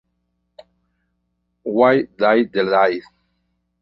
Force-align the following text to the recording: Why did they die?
Why 1.61 2.07
did 2.17 2.53
they 2.53 2.65
die? 2.65 3.01